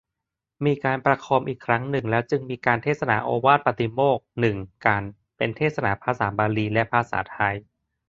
[0.65, 7.55] มีการประโคมอีกครั้งหนึ่งแล้วจึงมีการเทศนาโอวาทปาติโมกข์ หนึ่ง กัณฑ์ เป็นทั้งเทศนาภาษาบาลีและภาษาไทย